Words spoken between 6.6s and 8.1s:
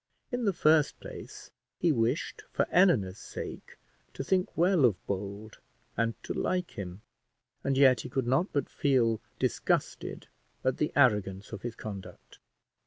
him, and yet he